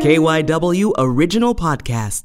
[0.00, 2.22] KYW Original Podcasts.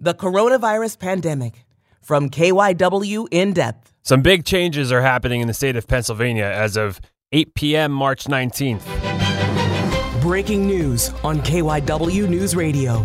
[0.00, 1.64] The Coronavirus Pandemic
[2.00, 3.92] from KYW In Depth.
[4.02, 7.00] Some big changes are happening in the state of Pennsylvania as of
[7.32, 7.90] 8 p.m.
[7.90, 8.82] March 19th.
[10.22, 13.04] Breaking news on KYW News Radio.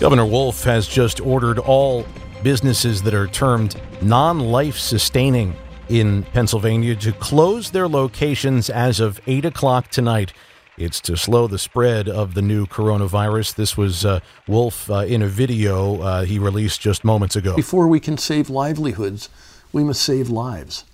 [0.00, 2.04] Governor Wolf has just ordered all
[2.42, 5.54] businesses that are termed non life sustaining
[5.88, 10.32] in Pennsylvania to close their locations as of 8 o'clock tonight.
[10.78, 13.54] It's to slow the spread of the new coronavirus.
[13.54, 17.56] This was uh, Wolf uh, in a video uh, he released just moments ago.
[17.56, 19.30] Before we can save livelihoods,
[19.72, 20.84] we must save lives.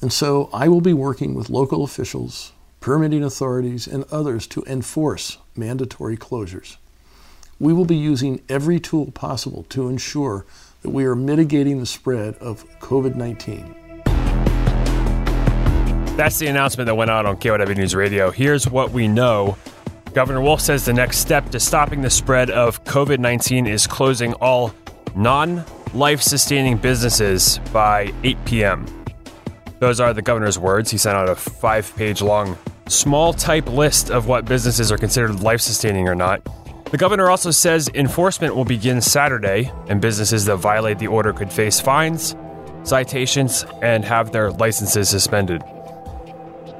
[0.00, 5.36] And so I will be working with local officials, permitting authorities, and others to enforce
[5.54, 6.76] mandatory closures.
[7.60, 10.46] We will be using every tool possible to ensure
[10.80, 13.87] that we are mitigating the spread of COVID 19.
[16.18, 18.32] That's the announcement that went out on KYW News Radio.
[18.32, 19.56] Here's what we know.
[20.14, 24.32] Governor Wolf says the next step to stopping the spread of COVID 19 is closing
[24.34, 24.74] all
[25.14, 29.04] non life sustaining businesses by 8 p.m.
[29.78, 30.90] Those are the governor's words.
[30.90, 35.38] He sent out a five page long, small type list of what businesses are considered
[35.38, 36.42] life sustaining or not.
[36.90, 41.52] The governor also says enforcement will begin Saturday, and businesses that violate the order could
[41.52, 42.34] face fines,
[42.82, 45.62] citations, and have their licenses suspended.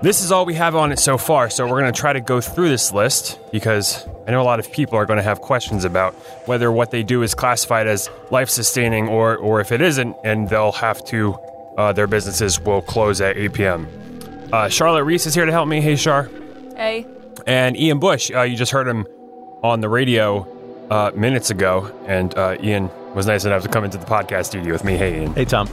[0.00, 2.20] This is all we have on it so far, so we're going to try to
[2.20, 5.40] go through this list because I know a lot of people are going to have
[5.40, 6.14] questions about
[6.46, 10.48] whether what they do is classified as life sustaining or, or if it isn't, and
[10.48, 11.36] they'll have to,
[11.76, 13.88] uh, their businesses will close at 8 p.m.
[14.52, 15.80] Uh, Charlotte Reese is here to help me.
[15.80, 16.30] Hey, Char.
[16.76, 17.04] Hey.
[17.48, 19.04] And Ian Bush, uh, you just heard him
[19.64, 20.46] on the radio
[20.90, 24.72] uh, minutes ago, and uh, Ian was nice enough to come into the podcast studio
[24.72, 24.96] with me.
[24.96, 25.34] Hey, Ian.
[25.34, 25.68] Hey, Tom.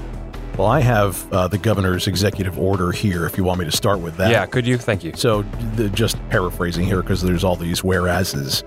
[0.57, 3.99] Well, I have uh, the governor's executive order here if you want me to start
[3.99, 4.31] with that.
[4.31, 4.77] Yeah, could you?
[4.77, 5.11] Thank you.
[5.13, 5.41] So,
[5.75, 8.63] the, just paraphrasing here because there's all these whereases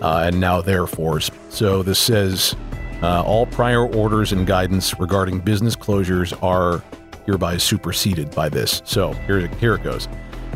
[0.00, 1.32] uh, and now therefores.
[1.48, 2.54] So, this says
[3.02, 6.84] uh, all prior orders and guidance regarding business closures are
[7.26, 8.80] hereby superseded by this.
[8.84, 10.08] So, here, here it goes.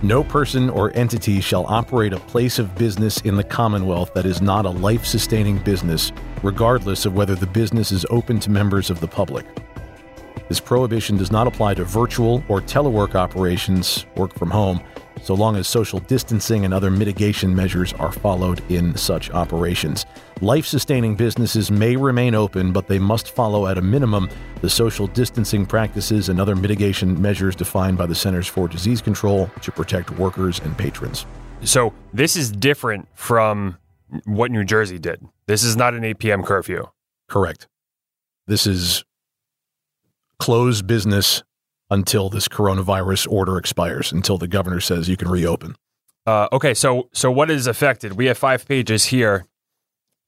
[0.02, 4.40] No person or entity shall operate a place of business in the Commonwealth that is
[4.40, 6.12] not a life sustaining business,
[6.44, 9.44] regardless of whether the business is open to members of the public.
[10.48, 14.80] This prohibition does not apply to virtual or telework operations, work from home,
[15.22, 20.06] so long as social distancing and other mitigation measures are followed in such operations.
[20.40, 24.30] Life sustaining businesses may remain open, but they must follow at a minimum
[24.62, 29.50] the social distancing practices and other mitigation measures defined by the Centers for Disease Control
[29.62, 31.26] to protect workers and patrons.
[31.62, 33.76] So, this is different from
[34.24, 35.26] what New Jersey did.
[35.46, 36.42] This is not an 8 p.m.
[36.42, 36.88] curfew.
[37.28, 37.66] Correct.
[38.46, 39.04] This is
[40.38, 41.42] close business
[41.90, 45.74] until this coronavirus order expires, until the governor says you can reopen.
[46.26, 48.12] Uh, okay, so so what is affected?
[48.12, 49.46] We have five pages here.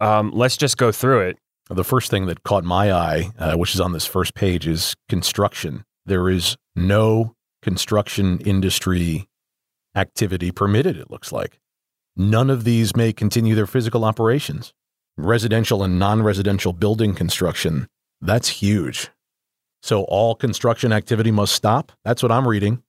[0.01, 1.39] Um, let's just go through it.
[1.69, 4.97] The first thing that caught my eye, uh, which is on this first page, is
[5.09, 5.85] construction.
[6.07, 9.29] There is no construction industry
[9.95, 11.61] activity permitted, it looks like.
[12.17, 14.73] None of these may continue their physical operations.
[15.17, 17.89] Residential and non residential building construction,
[18.21, 19.11] that's huge.
[19.83, 21.93] So all construction activity must stop.
[22.05, 22.83] That's what I'm reading.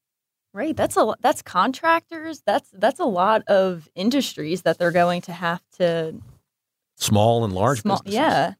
[0.53, 0.75] Right.
[0.75, 2.41] That's a that's contractors.
[2.45, 6.15] That's that's a lot of industries that they're going to have to
[6.97, 8.15] small and large small, businesses.
[8.15, 8.53] Yeah.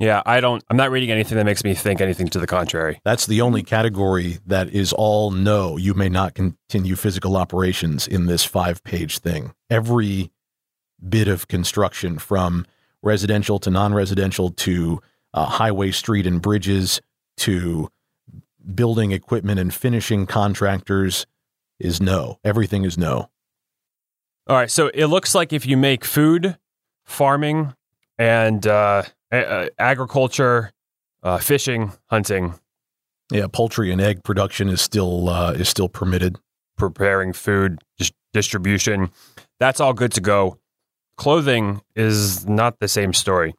[0.00, 3.00] Yeah, I don't I'm not reading anything that makes me think anything to the contrary.
[3.04, 8.26] That's the only category that is all no, you may not continue physical operations in
[8.26, 9.52] this 5-page thing.
[9.70, 10.32] Every
[11.08, 12.66] bit of construction from
[13.02, 15.00] residential to non-residential to
[15.32, 17.00] uh, highway, street and bridges
[17.38, 17.88] to
[18.74, 21.26] building equipment and finishing contractors
[21.78, 22.38] is no.
[22.44, 23.30] Everything is no.
[24.46, 24.70] All right.
[24.70, 26.56] So it looks like if you make food,
[27.04, 27.74] farming,
[28.18, 29.02] and uh,
[29.32, 30.72] a- agriculture,
[31.22, 32.54] uh, fishing, hunting,
[33.32, 36.38] yeah, poultry and egg production is still uh, is still permitted.
[36.76, 39.10] Preparing food, dis- distribution,
[39.58, 40.58] that's all good to go.
[41.16, 43.54] Clothing is not the same story.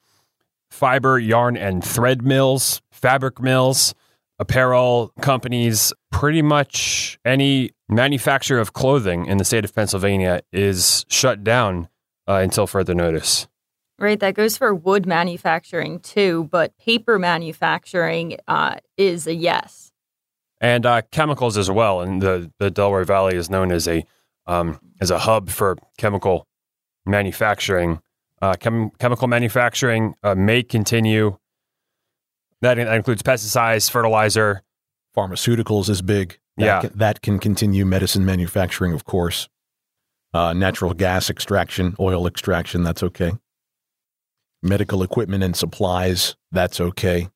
[0.70, 3.94] Fiber, yarn, and thread mills, fabric mills,
[4.40, 11.44] apparel companies, pretty much any manufacturer of clothing in the state of Pennsylvania is shut
[11.44, 11.88] down
[12.28, 13.48] uh, until further notice.
[14.00, 19.92] Right, that goes for wood manufacturing too, but paper manufacturing uh, is a yes.
[20.60, 22.02] And uh, chemicals as well.
[22.02, 24.04] And the, the Delaware Valley is known as a
[24.48, 26.48] um, as a hub for chemical
[27.06, 28.00] manufacturing.
[28.42, 31.38] Uh, chem- chemical manufacturing uh, may continue.
[32.66, 34.64] That, that includes pesticides, fertilizer,
[35.16, 36.40] pharmaceuticals is big.
[36.58, 37.86] That yeah, can, that can continue.
[37.86, 39.48] Medicine manufacturing, of course.
[40.34, 43.34] Uh, natural gas extraction, oil extraction, that's okay.
[44.62, 47.30] Medical equipment and supplies, that's okay.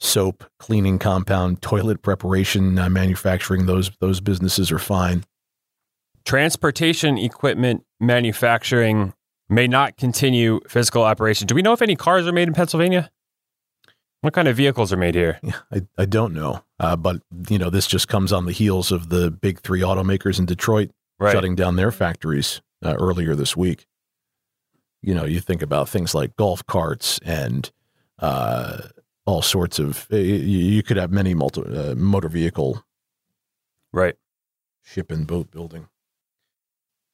[0.00, 5.24] Soap, cleaning compound, toilet preparation, uh, manufacturing, those those businesses are fine.
[6.24, 9.12] Transportation equipment manufacturing
[9.48, 11.46] may not continue physical operation.
[11.46, 13.10] Do we know if any cars are made in Pennsylvania?
[14.20, 15.40] What kind of vehicles are made here?
[15.72, 19.08] I, I don't know, uh, but you know this just comes on the heels of
[19.10, 21.32] the big three automakers in Detroit Right.
[21.32, 23.86] shutting down their factories uh, earlier this week.
[25.02, 27.68] You know, you think about things like golf carts and
[28.20, 28.82] uh,
[29.26, 30.06] all sorts of.
[30.10, 32.84] You, you could have many multi, uh, motor vehicle
[33.92, 34.14] Right.
[34.84, 35.88] ship and boat building.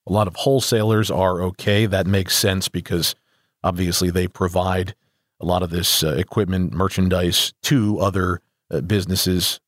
[0.06, 1.87] A lot of wholesalers are okay.
[1.87, 3.15] That makes sense because
[3.62, 4.95] obviously they provide
[5.40, 8.40] a lot of this uh, equipment, merchandise to other
[8.70, 9.60] uh, businesses.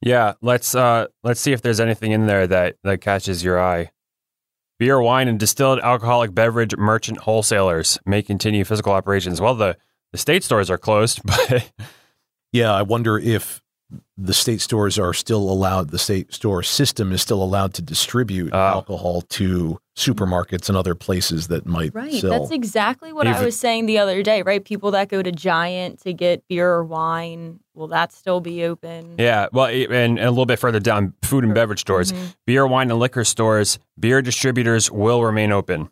[0.00, 3.92] Yeah, let's uh let's see if there's anything in there that that catches your eye.
[4.78, 9.40] Beer, wine, and distilled alcoholic beverage merchant wholesalers may continue physical operations.
[9.40, 9.76] Well, the
[10.10, 11.70] the state stores are closed, but
[12.52, 13.61] Yeah, I wonder if
[14.16, 18.52] the state stores are still allowed, the state store system is still allowed to distribute
[18.52, 18.72] Ah.
[18.72, 22.12] alcohol to supermarkets and other places that might Right.
[22.14, 22.30] sell.
[22.30, 24.64] That's exactly what I was saying the other day, right?
[24.64, 29.16] People that go to Giant to get beer or wine, will that still be open?
[29.18, 32.34] yeah, well, and, and a little bit further down, food and beverage stores, Mhm.
[32.46, 35.90] beer, wine, and liquor stores, beer distributors will remain open.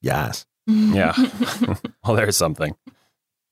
[0.00, 0.46] yes.
[0.66, 1.12] Yeah,
[2.04, 2.74] well, there's something.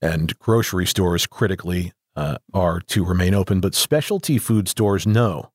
[0.01, 5.51] and grocery stores critically uh, are to remain open, but specialty food stores no.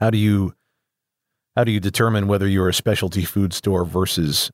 [0.00, 0.54] How do you
[1.56, 4.52] how do you determine whether you're a specialty food store versus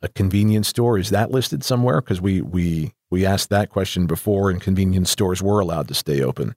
[0.00, 0.96] a convenience store?
[0.96, 2.00] Is that listed somewhere?
[2.00, 6.22] Because we we we asked that question before, and convenience stores were allowed to stay
[6.22, 6.54] open.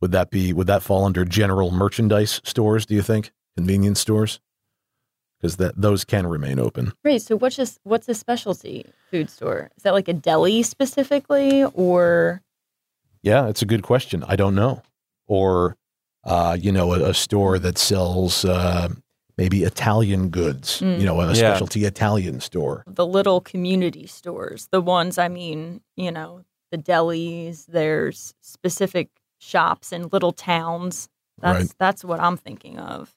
[0.00, 2.86] Would that be would that fall under general merchandise stores?
[2.86, 4.40] Do you think convenience stores?
[5.40, 6.92] Because that those can remain open.
[7.04, 7.22] Right.
[7.22, 9.70] So what's just what's a specialty food store?
[9.76, 12.42] Is that like a deli specifically or
[13.22, 14.24] Yeah, it's a good question.
[14.26, 14.82] I don't know.
[15.26, 15.76] Or,
[16.24, 18.88] uh, you know, a, a store that sells uh,
[19.36, 21.00] maybe Italian goods, Mm.
[21.00, 21.34] you know, a Yeah.
[21.34, 22.84] specialty Italian store.
[22.86, 24.68] the little community stores?
[24.70, 31.08] The ones I mean, you know, the delis, there's specific shops in little towns.
[31.40, 31.74] That's Right.
[31.78, 33.14] that's what I'm thinking of.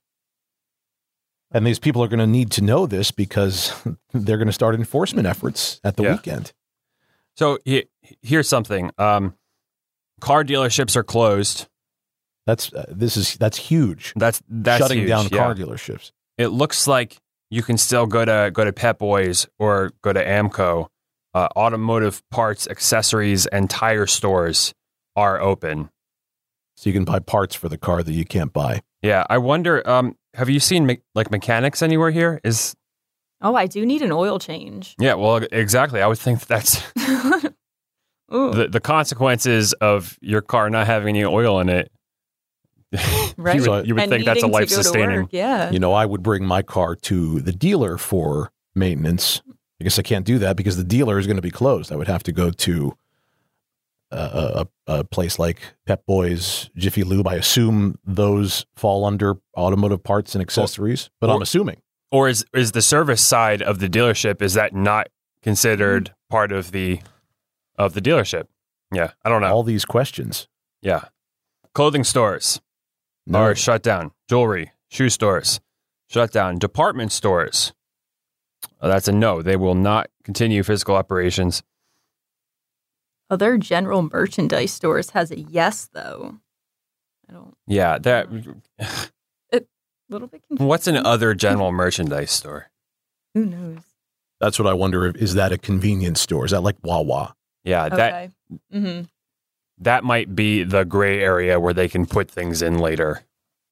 [1.54, 3.74] And these people are going to need to know this because
[4.14, 6.12] they're going to start enforcement efforts at the Yeah.
[6.14, 6.54] weekend.
[7.36, 7.86] So he,
[8.22, 8.92] here's something.
[8.98, 9.36] Um,
[10.22, 11.68] car dealerships are closed.
[12.48, 14.14] That's uh, this is that's huge.
[14.16, 15.38] That's that's Shutting huge, down yeah.
[15.38, 16.12] car dealerships.
[16.38, 17.18] it looks like
[17.50, 20.88] you can still go to go to Pep Boys or go to AAMCO.
[21.34, 24.74] Uh, automotive parts, accessories, and tire stores
[25.16, 25.90] are open.
[26.76, 28.82] So you can buy parts for the car that you can't buy.
[29.02, 29.88] Yeah, I wonder.
[29.90, 32.42] Um, have you seen me- like mechanics anywhere here?
[32.44, 32.76] Is
[33.44, 34.94] Oh, I do need an oil change.
[35.00, 36.02] yeah, well, exactly.
[36.02, 37.42] I would think that's Ooh,
[38.32, 41.92] the the consequences of your car not having any oil in it.
[43.38, 43.56] right.
[43.56, 45.30] you would, you would think that's a life sustaining.
[45.32, 45.72] Yeah.
[45.72, 49.42] You know, I would bring my car to the dealer for maintenance.
[49.80, 51.92] I guess I can't do that because the dealer is going to be closed.
[51.92, 52.98] I would have to go to
[54.12, 57.28] a, a, a place like Pep Boys, Jiffy Lube.
[57.28, 61.82] I assume those fall under automotive parts and accessories, but or- I'm assuming.
[62.12, 65.08] Or is is the service side of the dealership is that not
[65.42, 67.00] considered part of the
[67.86, 68.48] of the dealership?
[68.94, 69.48] Yeah, I don't know.
[69.52, 70.48] All these questions.
[70.82, 71.06] Yeah.
[71.74, 72.62] Clothing stores
[73.26, 73.40] No.
[73.40, 74.12] are shut down.
[74.30, 75.60] Jewelry, shoe stores,
[76.10, 76.58] shut down.
[76.60, 77.74] Department stores.
[78.82, 79.42] uh, that's a no.
[79.42, 81.64] They will not continue physical operations.
[83.30, 86.40] Other general merchandise stores has a yes though.
[87.30, 87.56] I don't.
[87.68, 88.28] Yeah, that.
[89.54, 89.62] A
[90.10, 90.68] little bit confused.
[90.68, 92.70] What's an other general merchandise store?
[93.34, 93.80] Who knows?
[94.42, 95.06] That's what I wonder.
[95.16, 96.44] Is that a convenience store?
[96.46, 97.36] Is that like Wawa?
[97.64, 98.30] Yeah, that Okay.
[98.72, 99.02] hmm
[99.78, 103.24] that might be the gray area where they can put things in later.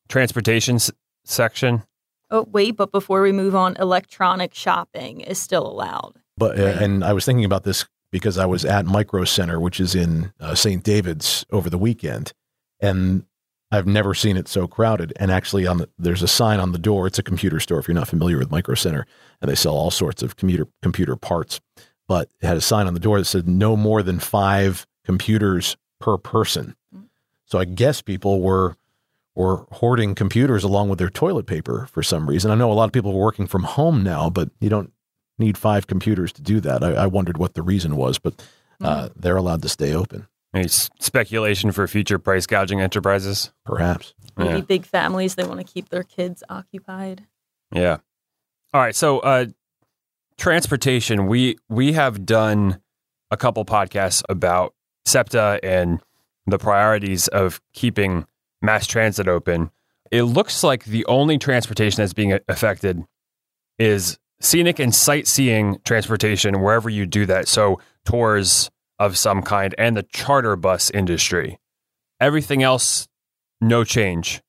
[0.07, 0.91] Transportation s-
[1.23, 1.83] section.
[2.31, 6.13] Oh wait, but before we move on, electronic shopping is still allowed.
[6.37, 9.79] But uh, and I was thinking about this because I was at Micro Center, which
[9.79, 10.83] is in uh, St.
[10.83, 12.33] David's over the weekend,
[12.79, 13.25] and
[13.71, 15.13] I've never seen it so crowded.
[15.19, 17.05] And actually, on the, there's a sign on the door.
[17.05, 17.77] It's a computer store.
[17.79, 19.05] If you're not familiar with Micro Center,
[19.41, 21.59] and they sell all sorts of computer computer parts,
[22.09, 25.77] but it had a sign on the door that said no more than five computers
[26.01, 26.75] per person.
[27.45, 28.75] So I guess people were
[29.35, 32.51] were hoarding computers along with their toilet paper for some reason.
[32.51, 34.91] I know a lot of people are working from home now, but you don't
[35.37, 36.83] need five computers to do that.
[36.83, 38.33] I, I wondered what the reason was, but
[38.81, 43.51] uh, they're allowed to stay open, Any speculation for future price gouging enterprises?
[43.65, 44.13] perhaps.
[44.35, 44.61] Maybe Yeah.
[44.61, 47.25] big families they want to keep their kids occupied.
[47.71, 47.97] Yeah.
[48.73, 48.95] All right.
[48.95, 49.45] So, uh,
[50.39, 51.27] transportation.
[51.27, 52.81] We we have done
[53.29, 54.73] a couple podcasts about
[55.05, 56.01] SEPTA and
[56.47, 58.25] the priorities of keeping
[58.61, 59.69] mass transit open.
[60.11, 63.03] It looks like the only transportation that's being affected
[63.77, 67.47] is scenic and sightseeing transportation wherever you do that.
[67.47, 71.59] So tours of some kind and the charter bus industry.
[72.19, 73.07] Everything else,
[73.61, 74.41] no change.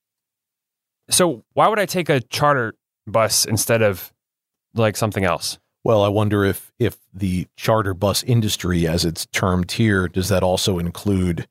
[1.09, 2.73] So why would I take a charter
[3.05, 4.11] bus instead of
[4.73, 5.59] like something else?
[5.83, 10.43] Well, I wonder if if the charter bus industry, as it's termed here, does that
[10.43, 11.47] also include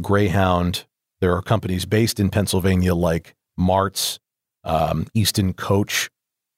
[0.00, 0.84] Greyhound?
[1.20, 4.18] There are companies based in Pennsylvania like Martz,
[4.64, 6.10] um, Easton Coach,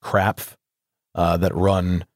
[0.02, 0.54] Krapf,
[1.14, 2.06] uh, that run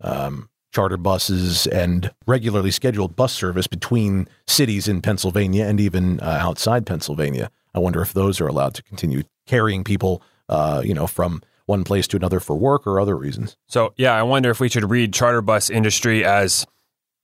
[0.00, 6.38] um, charter buses and regularly scheduled bus service between cities in Pennsylvania and even uh,
[6.40, 7.50] outside Pennsylvania.
[7.74, 11.84] I wonder if those are allowed to continue carrying people, uh, you know, from one
[11.84, 13.56] place to another for work or other reasons.
[13.66, 16.66] So, yeah, I wonder if we should read charter bus industry as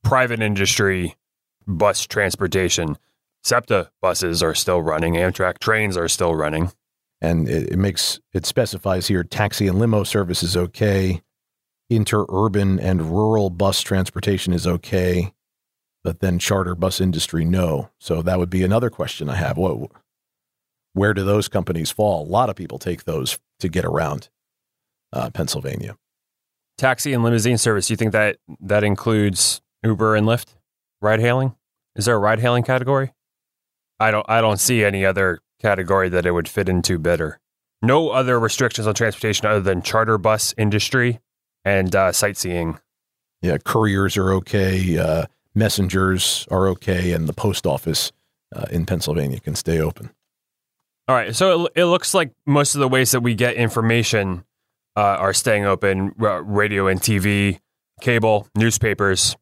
[0.03, 1.17] private industry
[1.67, 2.99] bus transportation.
[3.45, 6.71] SEPTA buses are still running, Amtrak trains are still running.
[7.21, 11.23] And it, it makes it specifies here taxi and limo service is okay,
[11.91, 15.33] interurban and rural bus transportation is okay,
[16.03, 17.91] but then charter bus industry no.
[17.99, 19.57] So that would be another question I have.
[19.57, 19.91] What
[20.95, 22.25] where do those companies fall?
[22.25, 24.29] A lot of people take those to get around
[25.13, 25.97] uh, Pennsylvania.
[26.79, 27.91] Taxi and limousine service.
[27.91, 30.55] You think that that includes Uber and Lyft,
[31.01, 31.55] ride hailing?
[31.95, 33.13] Is there a ride hailing category?
[34.01, 34.27] I don't.
[34.29, 37.39] I don't see any other category that it would fit into better.
[37.83, 41.21] No other restrictions on transportation other than charter bus industry
[41.65, 42.79] and uh, sightseeing.
[43.43, 44.99] Yeah, couriers are okay.
[44.99, 48.13] Uh, messengers are okay, and the post office
[48.55, 50.11] uh, in Pennsylvania can stay open.
[51.09, 51.35] All right.
[51.35, 54.45] So it, it looks like most of the ways that we get information
[54.97, 57.59] uh, are staying open radio and TV,
[58.01, 59.37] cable, newspapers.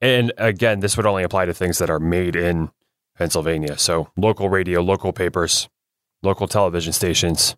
[0.00, 2.70] And again, this would only apply to things that are made in
[3.16, 3.78] Pennsylvania.
[3.78, 5.68] So local radio, local papers,
[6.22, 7.56] local television stations,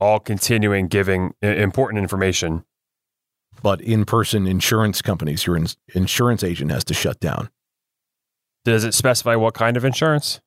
[0.00, 2.64] all continuing giving important information.
[3.62, 5.58] But in person insurance companies, your
[5.94, 7.50] insurance agent has to shut down.
[8.64, 10.40] Does it specify what kind of insurance?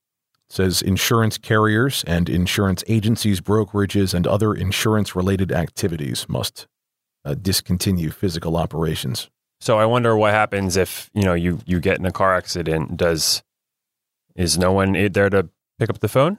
[0.51, 6.67] Says insurance carriers and insurance agencies, brokerages, and other insurance related activities must
[7.23, 9.29] uh, discontinue physical operations.
[9.61, 12.97] So I wonder what happens if you know you you get in a car accident.
[12.97, 13.43] Does
[14.35, 16.37] is no one there to pick up the phone?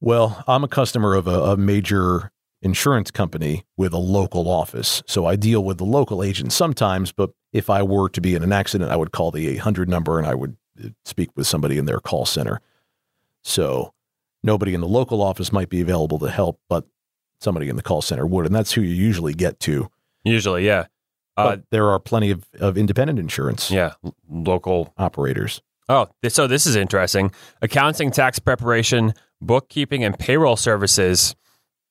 [0.00, 5.26] Well, I'm a customer of a, a major insurance company with a local office, so
[5.26, 7.12] I deal with the local agent sometimes.
[7.12, 10.18] But if I were to be in an accident, I would call the 800 number
[10.18, 12.60] and I would uh, speak with somebody in their call center.
[13.42, 13.92] So
[14.42, 16.86] nobody in the local office might be available to help, but
[17.40, 18.46] somebody in the call center would.
[18.46, 19.90] And that's who you usually get to.
[20.24, 20.86] Usually, yeah.
[21.36, 23.70] Uh, but there are plenty of, of independent insurance.
[23.70, 23.94] Yeah.
[24.28, 25.60] Local operators.
[25.88, 27.32] Oh, so this is interesting.
[27.60, 31.34] Accounting, tax preparation, bookkeeping, and payroll services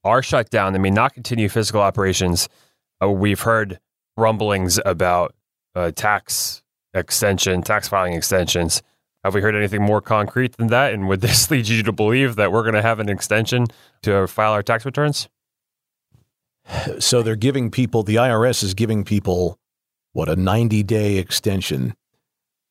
[0.04, 0.74] are shut down.
[0.74, 2.48] They may not continue physical operations.
[3.04, 3.80] Uh, we've heard
[4.16, 5.36] rumblings about
[5.76, 8.82] uh, tax extension, tax filing extensions.
[9.24, 10.94] Have we heard anything more concrete than that?
[10.94, 13.68] And would this lead you to believe that we're going to have an extension
[14.04, 15.30] to file our tax returns?
[17.00, 19.60] So they're giving people, the IRS is giving people,
[20.14, 21.96] what, a 90 day extension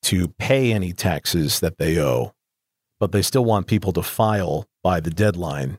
[0.03, 2.33] to pay any taxes that they owe,
[2.99, 5.79] but they still want people to file by the deadline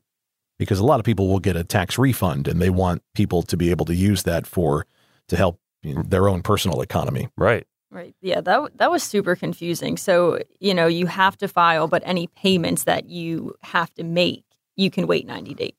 [0.59, 3.57] because a lot of people will get a tax refund and they want people to
[3.57, 4.85] be able to use that for
[5.27, 7.29] to help their own personal economy.
[7.35, 7.65] Right.
[7.91, 8.15] Right.
[8.21, 9.98] Yeah, that that was super confusing.
[9.98, 14.45] So, you know, you have to file, but any payments that you have to make,
[14.77, 15.74] you can wait 90 days.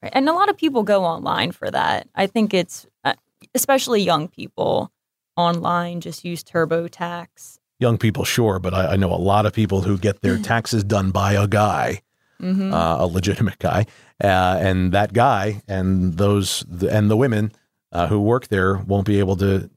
[0.00, 0.12] Right?
[0.14, 2.08] And a lot of people go online for that.
[2.14, 3.14] I think it's uh,
[3.52, 4.92] especially young people
[5.36, 7.58] online just use TurboTax.
[7.80, 10.84] Young people, sure, but I, I know a lot of people who get their taxes
[10.84, 12.02] done by a guy,
[12.40, 12.72] mm-hmm.
[12.72, 13.86] uh, a legitimate guy,
[14.22, 17.50] uh, and that guy and those and the women
[17.90, 19.68] uh, who work there won't be able to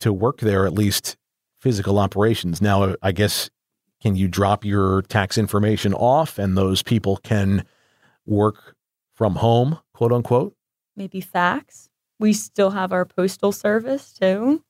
[0.00, 1.16] to work there at least
[1.60, 2.60] physical operations.
[2.60, 3.50] Now, I guess
[4.02, 7.64] can you drop your tax information off and those people can
[8.24, 8.76] work
[9.14, 10.54] from home, quote unquote?
[10.96, 11.88] Maybe fax.
[12.18, 14.62] We still have our postal service too.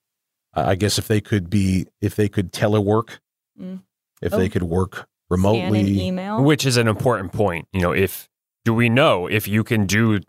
[0.55, 3.19] I guess if they could be, if they could telework,
[3.61, 3.83] mm.
[4.23, 4.39] if oh.
[4.39, 7.69] they could work remotely, email, which is an important point.
[7.73, 8.29] You know, if
[8.65, 10.21] do we know if you can do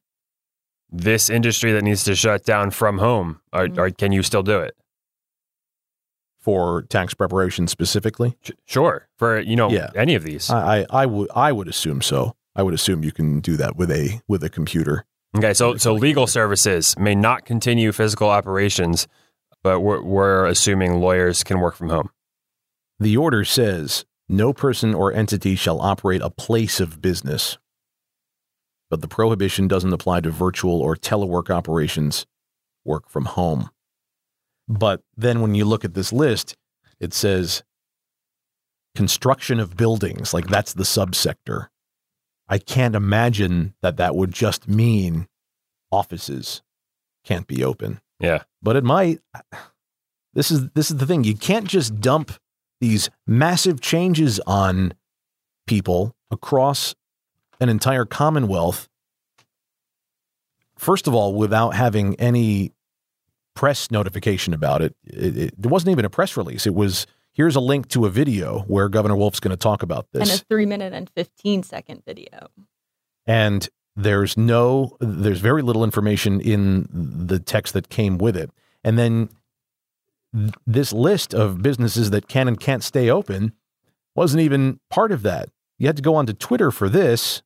[0.91, 3.77] this industry that needs to shut down from home, or, mm.
[3.77, 4.75] or can you still do it?
[6.47, 8.37] For tax preparation specifically?
[8.63, 9.89] Sure, for you know yeah.
[9.97, 10.49] any of these.
[10.49, 12.37] I, I, I would I would assume so.
[12.55, 15.03] I would assume you can do that with a with a computer.
[15.35, 19.09] Okay, so so legal services may not continue physical operations,
[19.61, 22.11] but we're, we're assuming lawyers can work from home.
[22.97, 27.57] The order says no person or entity shall operate a place of business.
[28.89, 32.25] But the prohibition doesn't apply to virtual or telework operations,
[32.85, 33.69] work from home.
[34.67, 36.55] But then when you look at this list,
[36.99, 37.63] it says
[38.95, 41.67] construction of buildings, like that's the subsector.
[42.49, 45.27] I can't imagine that that would just mean
[45.91, 46.61] offices
[47.23, 48.43] can't be open, Yeah.
[48.61, 49.19] but it might.
[50.33, 51.23] This is this is the thing.
[51.23, 52.31] You can't just dump
[52.79, 54.93] these massive changes on
[55.65, 56.95] people across
[57.59, 58.87] an entire commonwealth.
[60.77, 62.71] First of all, without having any
[63.57, 66.67] press notification about it, it, it, there wasn't even a press release.
[66.67, 70.05] It was here's a link to a video where Governor Wolf's going to talk about
[70.13, 70.29] this.
[70.29, 72.49] And a three minute and 15 second video.
[73.25, 78.51] and there's no, there's very little information in the text that came with it,
[78.83, 79.29] and then
[80.35, 83.53] th- this list of businesses that can and can't stay open
[84.15, 85.49] wasn't even part of that.
[85.79, 87.41] You had to go onto Twitter for this,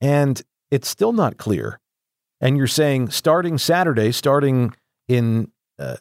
[0.00, 0.42] and
[0.72, 1.79] it's still not clear.
[2.40, 4.74] And you're saying starting Saturday, starting
[5.08, 5.96] in uh,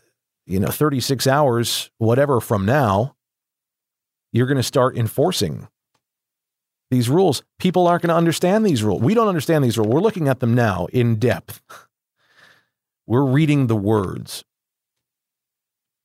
[0.45, 3.15] you know 36 hours, whatever from now,
[4.31, 5.67] you're going to start enforcing
[6.91, 7.43] these rules.
[7.59, 9.01] People aren't going to understand these rules.
[9.01, 9.91] We don't understand these rules.
[9.91, 11.61] We're looking at them now in depth.
[13.07, 14.43] We're reading the words.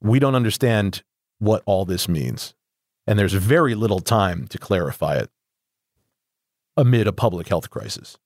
[0.00, 1.02] We don't understand
[1.38, 2.54] what all this means.
[3.06, 5.30] And there's very little time to clarify it
[6.76, 8.18] amid a public health crisis.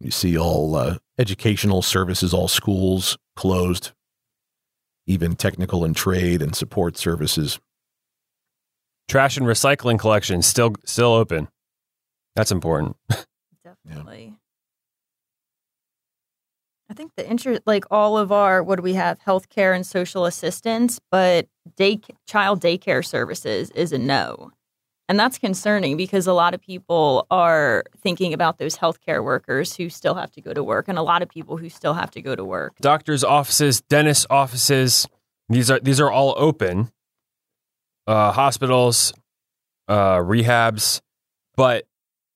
[0.00, 3.92] You see all uh, educational services, all schools closed,
[5.06, 7.58] even technical and trade and support services.
[9.08, 11.48] Trash and recycling collection still still open.
[12.36, 12.96] That's important.
[13.64, 14.34] Definitely.
[16.90, 19.18] I think the interest, like all of our, what do we have?
[19.20, 21.46] Healthcare and social assistance, but
[21.76, 24.52] day child daycare services is a no.
[25.08, 29.88] And that's concerning because a lot of people are thinking about those healthcare workers who
[29.88, 32.20] still have to go to work and a lot of people who still have to
[32.20, 32.74] go to work.
[32.80, 35.06] Doctors' offices, dentist offices,
[35.48, 36.92] these are these are all open.
[38.06, 39.12] Uh, hospitals,
[39.88, 41.00] uh, rehabs,
[41.56, 41.86] but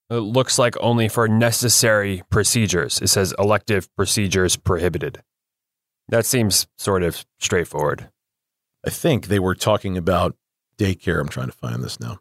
[0.09, 3.01] it looks like only for necessary procedures.
[3.01, 5.23] It says elective procedures prohibited.
[6.09, 8.09] That seems sort of straightforward.
[8.85, 10.35] I think they were talking about
[10.77, 11.19] daycare.
[11.19, 12.19] I'm trying to find this now.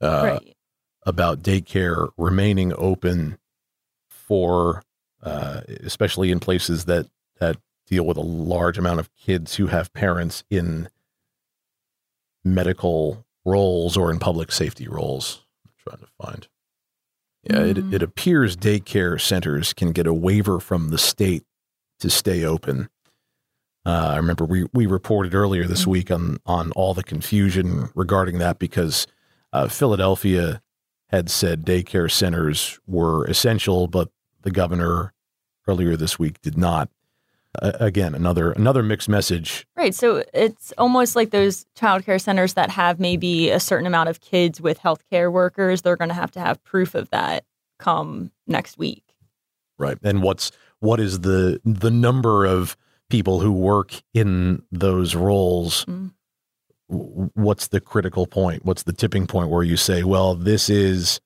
[0.00, 0.56] Uh, right.
[1.04, 3.38] About daycare remaining open
[4.10, 4.82] for,
[5.22, 7.06] uh, especially in places that
[7.38, 7.56] that
[7.86, 10.88] deal with a large amount of kids who have parents in
[12.44, 15.44] medical roles or in public safety roles.
[15.64, 16.48] I'm trying to find.
[17.44, 17.90] Yeah, Mm.
[17.90, 21.44] it, it appears daycare centers can get a waiver from the state
[22.00, 22.88] to stay open.
[23.84, 28.38] Uh, I remember we, we reported earlier this week on, on all the confusion regarding
[28.38, 29.06] that because
[29.56, 30.60] uh, Philadelphia
[31.08, 34.10] had said daycare centers were essential, but
[34.42, 35.14] the governor
[35.66, 36.90] earlier this week did not.
[37.62, 39.66] Uh, again, another another mixed message.
[39.74, 39.94] Right.
[39.94, 44.60] So it's almost like those childcare centers that have maybe a certain amount of kids
[44.60, 45.80] with healthcare workers.
[45.80, 47.44] They're going to have to have proof of that
[47.78, 49.04] come next week.
[49.78, 49.96] Right.
[50.02, 52.76] And what's what is the the number of
[53.08, 55.86] people who work in those roles?
[55.86, 56.12] Mm.
[56.88, 58.64] What's the critical point?
[58.64, 61.20] What's the tipping point where you say, well, this is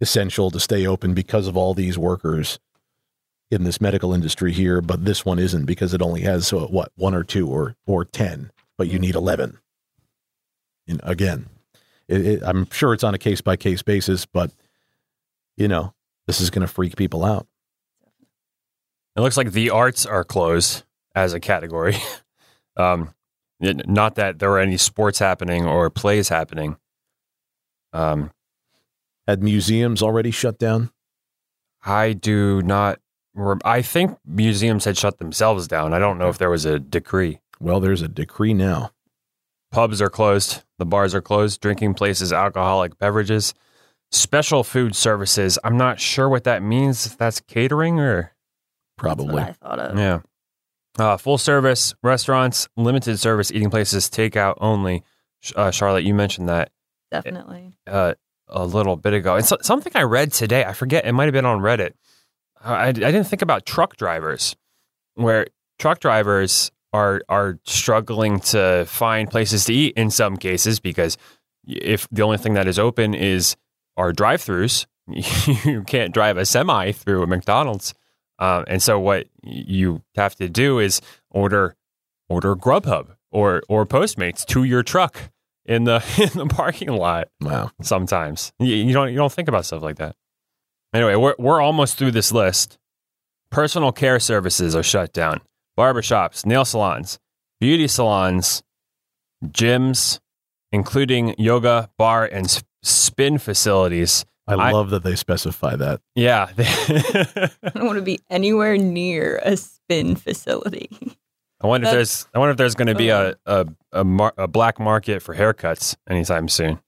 [0.00, 2.58] essential to stay open because of all these workers
[3.50, 6.92] in this medical industry here, but this one isn't because it only has uh, what
[6.96, 9.58] one or two or or ten, but you need eleven.
[10.86, 11.46] And again,
[12.08, 14.52] it, it, I'm sure it's on a case by case basis, but
[15.56, 15.94] you know
[16.26, 17.46] this is going to freak people out.
[19.16, 21.96] It looks like the arts are closed as a category.
[22.76, 23.12] um,
[23.60, 26.76] not that there were any sports happening or plays happening.
[27.92, 28.30] Um,
[29.26, 30.90] Had museums already shut down?
[31.84, 33.00] I do not.
[33.64, 35.92] I think museums had shut themselves down.
[35.92, 37.40] I don't know if there was a decree.
[37.60, 38.90] Well, there's a decree now.
[39.70, 40.62] Pubs are closed.
[40.78, 41.60] The bars are closed.
[41.60, 43.54] Drinking places, alcoholic beverages,
[44.10, 45.58] special food services.
[45.62, 47.06] I'm not sure what that means.
[47.06, 48.32] If that's catering or That's
[48.96, 49.34] Probably.
[49.34, 49.98] what I thought of.
[49.98, 50.20] yeah.
[50.98, 55.02] Uh, full service restaurants, limited service eating places, takeout only.
[55.54, 56.70] Uh, Charlotte, you mentioned that
[57.10, 57.72] Definitely.
[57.86, 58.14] uh,
[58.48, 59.36] a little bit ago.
[59.36, 61.92] And so, something I read today, I forget, it might have been on Reddit.
[62.60, 64.56] I, I didn't think about truck drivers,
[65.14, 65.46] where
[65.78, 71.16] truck drivers are are struggling to find places to eat in some cases because
[71.66, 73.56] if the only thing that is open is
[73.96, 74.86] our drive-throughs,
[75.66, 77.94] you can't drive a semi through a McDonald's.
[78.38, 81.76] Um, and so what you have to do is order
[82.28, 85.30] order Grubhub or or Postmates to your truck
[85.64, 87.28] in the in the parking lot.
[87.40, 87.70] Wow.
[87.82, 90.16] Sometimes you, you don't you don't think about stuff like that.
[90.94, 92.78] Anyway, we're we're almost through this list.
[93.50, 95.40] Personal care services are shut down.
[95.78, 97.18] Barbershops, nail salons,
[97.60, 98.62] beauty salons,
[99.44, 100.20] gyms,
[100.72, 104.24] including yoga, bar, and spin facilities.
[104.48, 106.00] I, I- love that they specify that.
[106.14, 106.48] Yeah.
[106.58, 110.88] I don't want to be anywhere near a spin facility.
[111.60, 114.34] I wonder if there's I wonder if there's going to be a a a, mar-
[114.36, 116.78] a black market for haircuts anytime soon.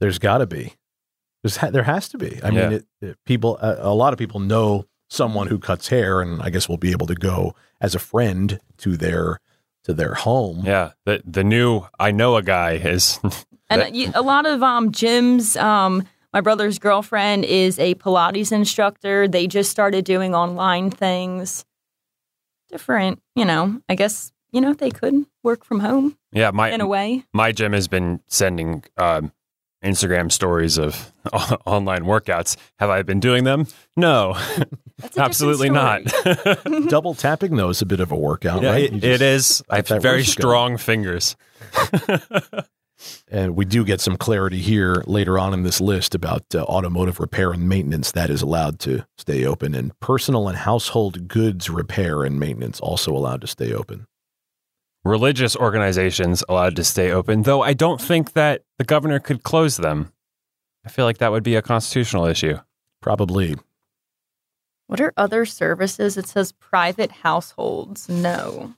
[0.00, 0.74] There's got to be.
[1.42, 2.40] There's ha- there has to be.
[2.42, 2.68] I Yeah.
[2.68, 3.58] mean, it, it, people.
[3.58, 6.90] A, a lot of people know someone who cuts hair, and I guess we'll be
[6.90, 9.38] able to go as a friend to their
[9.84, 10.62] to their home.
[10.64, 10.92] Yeah.
[11.04, 13.20] The the new I know a guy is
[13.70, 15.60] And That- you- a lot of um, gyms.
[15.62, 19.26] Um, my brother's girlfriend is a Pilates instructor.
[19.28, 21.64] They just started doing online things.
[22.70, 23.80] Different, you know.
[23.88, 27.24] I guess you know they could work from home yeah my in a way.
[27.32, 29.30] my gym has been sending um,
[29.84, 31.12] Instagram stories of
[31.66, 32.56] online workouts.
[32.78, 33.66] Have I been doing them?
[33.96, 34.36] No,
[34.98, 36.02] That's absolutely not.
[36.88, 38.84] Double tapping though is a bit of a workout, Yeah, right?
[38.84, 39.62] it- You it just- is.
[39.70, 41.36] I have very strong fingers.
[43.28, 47.20] And we do get some clarity here later on in this list about uh, automotive
[47.20, 52.24] repair and maintenance that is allowed to stay open, and personal and household goods repair
[52.24, 54.06] and maintenance also allowed to stay open.
[55.04, 59.76] Religious organizations allowed to stay open, though I don't think that the governor could close
[59.76, 60.12] them.
[60.84, 62.58] I feel like that would be a constitutional issue.
[63.00, 63.56] Probably.
[64.88, 66.16] What are other services?
[66.16, 68.08] It says private households.
[68.08, 68.74] No.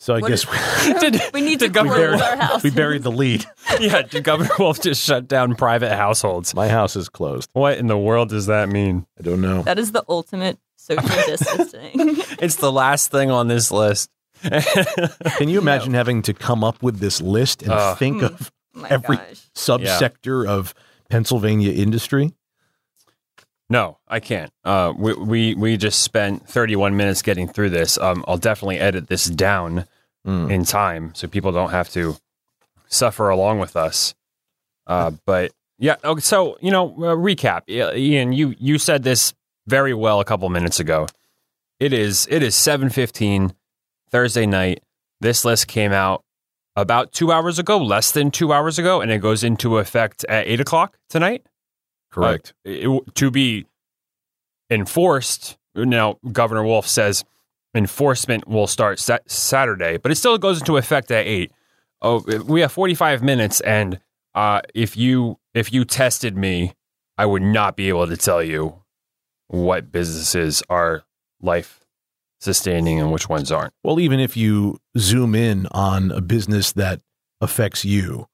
[0.00, 0.44] So I What guess
[1.00, 2.62] Did- We need to did governor- our house.
[2.64, 3.44] we buried the lead.
[3.78, 6.54] yeah, did Governor Wolf just shut down private households?
[6.54, 7.50] My house is closed.
[7.52, 9.06] What in the world does that mean?
[9.18, 9.62] I don't know.
[9.62, 11.92] That is the ultimate social distancing.
[12.40, 14.08] It's the last thing on this list.
[14.42, 17.94] Can you imagine having to come up with this list and Uh.
[17.94, 18.50] think of
[18.88, 19.50] Every- gosh.
[19.54, 20.72] subsector of
[21.10, 22.32] Pennsylvania industry?
[23.70, 24.52] No, I can't.
[24.64, 27.96] Uh, we, we we just spent 31 minutes getting through this.
[27.98, 29.86] Um, I'll definitely edit this down
[30.26, 30.50] Mm.
[30.50, 32.14] in time so people don't have to
[32.88, 34.14] suffer along with us.
[34.86, 37.62] Uh, but yeah, okay, so you know, uh, recap.
[37.70, 39.32] Ian, you you said this
[39.66, 41.06] very well a couple minutes ago.
[41.78, 43.54] It is it is 7:15
[44.10, 44.82] Thursday night.
[45.22, 46.22] This list came out
[46.76, 50.46] about two hours ago, less than two hours ago, and it goes into effect at
[50.46, 51.46] eight o'clock tonight.
[52.10, 52.54] Correct.
[52.66, 53.66] Uh, it- to be
[54.70, 55.56] enforced.
[55.74, 57.24] Now, Governor Wolf says
[57.74, 61.52] enforcement will start sa- Saturday, but it still goes into effect at eight.
[62.02, 64.00] Oh, we have forty five minutes, and
[64.34, 66.72] uh, if you if you tested me,
[67.18, 68.82] I would not be able to tell you
[69.48, 71.02] what businesses are
[71.42, 71.80] life
[72.40, 73.74] sustaining and which ones aren't.
[73.84, 77.00] Well, even if you zoom in on a business that
[77.40, 78.26] affects you,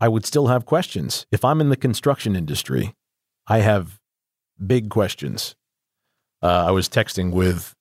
[0.00, 1.26] I would still have questions.
[1.30, 2.94] If I'm in the construction industry,
[3.46, 4.00] I have
[4.64, 5.54] big questions.
[6.42, 7.74] Uh, I was texting with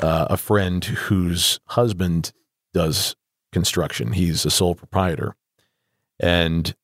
[0.00, 2.32] uh, a friend whose husband
[2.72, 3.16] does
[3.52, 4.12] construction.
[4.12, 5.34] He's a sole proprietor,
[6.20, 6.74] and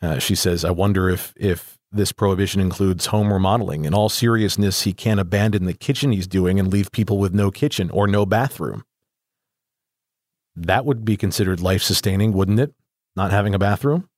[0.00, 3.84] uh, she says, "I wonder if if this prohibition includes home remodeling.
[3.84, 7.50] In all seriousness, he can't abandon the kitchen he's doing and leave people with no
[7.50, 8.84] kitchen or no bathroom.
[10.54, 12.74] That would be considered life sustaining, wouldn't it?
[13.16, 14.08] Not having a bathroom?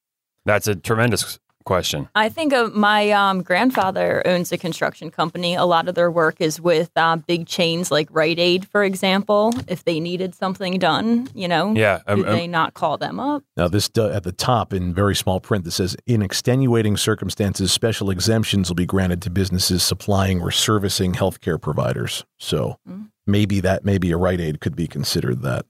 [0.44, 2.08] That's a tremendous question.
[2.14, 5.54] I think of my um, grandfather owns a construction company.
[5.54, 9.52] A lot of their work is with uh, big chains like Rite Aid, for example.
[9.68, 13.20] If they needed something done, you know, Yeah, um, did um, they not call them
[13.20, 13.44] up?
[13.56, 17.70] Now, this do- at the top in very small print that says, in extenuating circumstances,
[17.70, 22.24] special exemptions will be granted to businesses supplying or servicing healthcare providers.
[22.38, 23.10] So Mm.
[23.26, 25.66] maybe that, maybe a Rite Aid could be considered that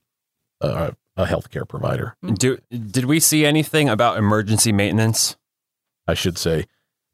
[0.61, 2.17] uh, a healthcare provider.
[2.35, 5.37] Do did we see anything about emergency maintenance?
[6.07, 6.65] I should say,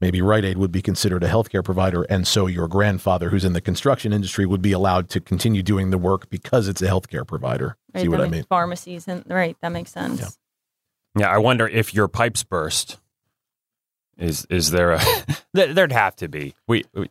[0.00, 3.54] maybe Rite Aid would be considered a healthcare provider, and so your grandfather, who's in
[3.54, 7.26] the construction industry, would be allowed to continue doing the work because it's a healthcare
[7.26, 7.76] provider.
[7.94, 8.44] Right, See what I mean?
[8.48, 10.20] Pharmacies and right, that makes sense.
[10.20, 10.28] Yeah.
[11.16, 12.98] Yeah, I wonder if your pipes burst.
[14.18, 15.00] Is is there a?
[15.54, 16.54] there- There'd have to be.
[16.68, 17.08] We, we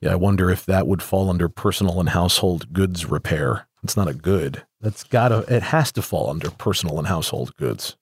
[0.00, 3.66] Yeah, I wonder if that would fall under personal and household goods repair.
[3.84, 4.64] It's not a good.
[4.80, 5.44] That's gotta.
[5.54, 7.96] It has to fall under personal and household goods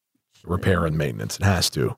[0.45, 1.37] repair and maintenance.
[1.37, 1.97] It has to.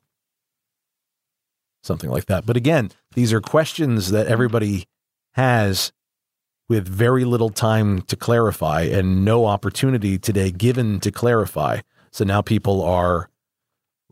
[1.82, 2.46] Something like that.
[2.46, 4.86] But again, these are questions that everybody
[5.32, 5.92] has
[6.68, 11.80] with very little time to clarify and no opportunity today given to clarify.
[12.10, 13.28] So now people are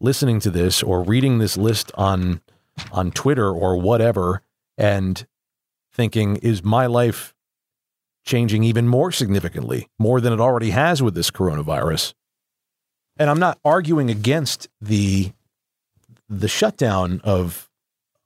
[0.00, 2.42] listening to this or reading this list on
[2.90, 4.42] on Twitter or whatever
[4.78, 5.26] and
[5.92, 7.31] thinking, is my life
[8.24, 12.14] changing even more significantly, more than it already has with this coronavirus?
[13.18, 15.32] And I'm not arguing against the
[16.28, 17.68] the shutdown of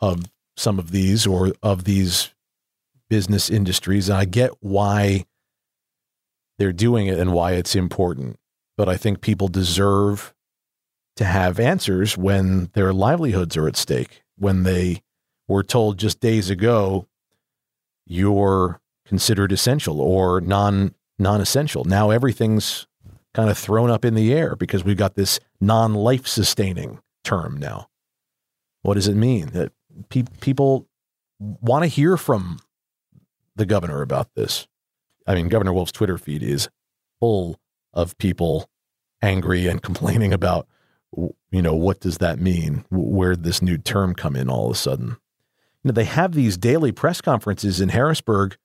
[0.00, 0.24] of
[0.56, 2.32] some of these or of these
[3.08, 4.08] business industries.
[4.08, 5.26] And I get why
[6.58, 8.38] they're doing it and why it's important.
[8.76, 10.34] But I think people deserve
[11.16, 15.02] to have answers when their livelihoods are at stake, when they
[15.48, 17.06] were told just days ago,
[18.06, 21.84] you're considered essential or non non essential.
[21.84, 22.86] Now everything's
[23.34, 27.56] kind of thrown up in the air because we've got this non life sustaining term
[27.56, 27.88] now.
[28.82, 29.46] What does it mean?
[29.48, 29.72] That
[30.08, 30.86] pe- people
[31.38, 32.60] want to hear from
[33.56, 34.66] the governor about this.
[35.26, 36.68] I mean, Governor Wolf's Twitter feed is
[37.18, 37.58] full
[37.92, 38.70] of people
[39.22, 40.68] angry and complaining about,
[41.16, 42.84] you know, what does that mean?
[42.90, 45.08] Where did this new term come in all of a sudden?
[45.82, 48.56] You know, they have these daily press conferences in Harrisburg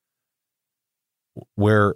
[1.56, 1.96] where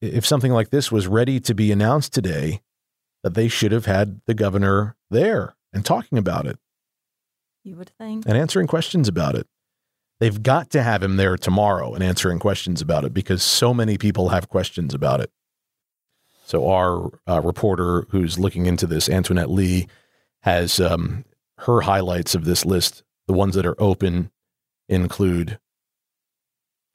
[0.00, 2.60] if something like this was ready to be announced today,
[3.22, 6.58] that they should have had the governor there and talking about it.
[7.64, 8.24] You would think.
[8.26, 9.48] And answering questions about it.
[10.20, 13.98] They've got to have him there tomorrow and answering questions about it because so many
[13.98, 15.30] people have questions about it.
[16.44, 19.88] So, our uh, reporter who's looking into this, Antoinette Lee,
[20.42, 21.24] has um,
[21.58, 23.02] her highlights of this list.
[23.26, 24.30] The ones that are open
[24.88, 25.58] include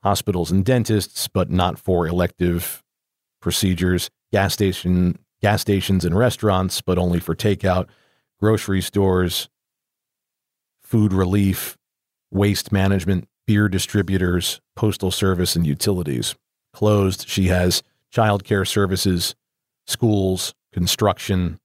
[0.03, 2.83] hospitals and dentists, but not for elective
[3.41, 7.87] procedures, gas station, gas stations and restaurants, but only for takeout,
[8.39, 9.49] grocery stores,
[10.81, 11.77] food relief,
[12.31, 16.35] waste management, beer distributors, postal service, and utilities.
[16.73, 17.83] Closed, she has
[18.13, 19.35] childcare services,
[19.87, 21.59] schools, construction,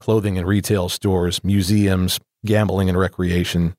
[0.00, 3.74] clothing and retail stores, museums, gambling and recreation.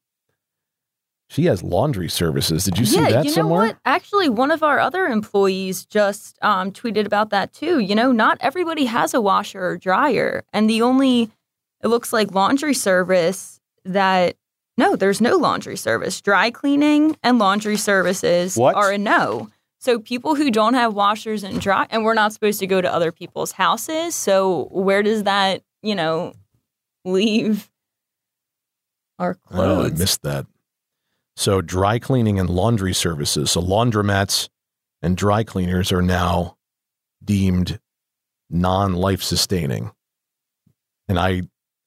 [1.27, 2.65] She has laundry services.
[2.65, 3.67] Did you see yeah, that you know somewhere?
[3.67, 3.77] what?
[3.83, 7.79] Actually, one of our other employees just um, tweeted about that too.
[7.79, 11.31] You know, not everybody has a washer or dryer, and the only
[11.83, 14.35] it looks like laundry service that
[14.77, 16.21] no, there's no laundry service.
[16.21, 18.75] Dry cleaning and laundry services What?
[18.75, 19.49] are a no.
[19.79, 22.91] So people who don't have washers and dry, and we're not supposed to go to
[22.91, 24.15] other people's houses.
[24.15, 26.33] So where does that, you know,
[27.05, 27.69] leave
[29.19, 30.45] our Oh, I missed that.
[31.35, 33.51] So, dry cleaning and laundry services.
[33.51, 34.49] So, laundromats
[35.01, 36.57] and dry cleaners are now
[37.23, 37.79] deemed
[38.49, 39.91] non life sustaining.
[41.07, 41.43] And I,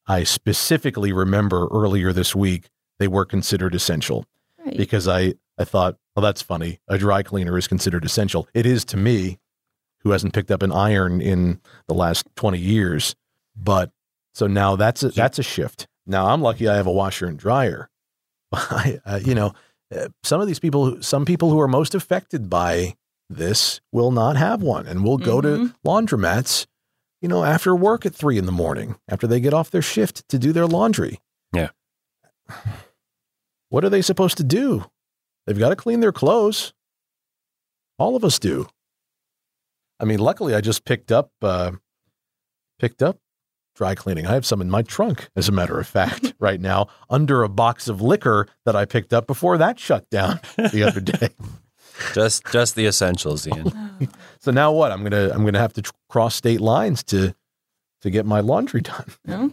[0.07, 4.25] I specifically remember earlier this week they were considered essential
[4.65, 4.77] Right.
[4.77, 6.81] because I, I thought, well, that's funny.
[6.89, 8.49] A dry cleaner is considered essential.
[8.55, 9.39] It is to me,
[10.03, 13.17] who hasn't picked up an iron in the last 20 years.
[13.57, 13.91] But
[14.35, 15.87] so now that's a, that's a shift.
[16.07, 17.89] Now I'm lucky I have a washer and dryer.
[18.53, 19.53] I, uh, you know,
[19.95, 22.95] uh, some of these people, some people who are most affected by
[23.31, 25.75] this will not have one and will go to Mhm.
[25.87, 26.67] laundromats,
[27.21, 30.27] you know, after work at three in the morning, after they get off their shift
[30.29, 31.21] to do their laundry.
[31.53, 31.71] Yeah.
[33.69, 34.87] What are they supposed to do?
[35.47, 36.73] They've got to clean their clothes.
[37.99, 38.67] All of us do.
[40.01, 41.73] I mean, luckily I just picked up, uh,
[42.79, 43.19] picked up
[43.79, 44.27] dry cleaning.
[44.27, 47.49] I have some in my trunk, as a matter of fact, right now, under a
[47.49, 51.31] box of liquor that I picked up before that shut down the other day.
[52.15, 53.73] Just just the essentials, Ian.
[54.41, 54.93] So now what?
[54.93, 57.35] I'm gonna I'm gonna have to tr- cross state lines to
[58.03, 59.07] to get my laundry done.
[59.25, 59.53] No?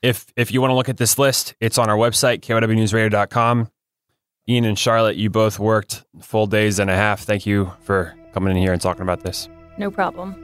[0.00, 3.70] If if you want to look at this list, it's on our website, kywnewsradio.com.
[4.48, 7.20] Ian and Charlotte, you both worked full days and a half.
[7.20, 9.46] Thank you for coming in here and talking about this.
[9.76, 10.34] No problem.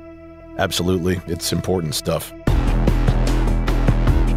[0.59, 2.35] Absolutely, it's important stuff.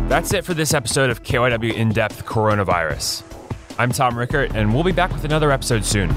[0.10, 3.22] That's it for this episode of KYW In Depth Coronavirus.
[3.78, 6.10] I'm Tom Rickert, and we'll be back with another episode soon.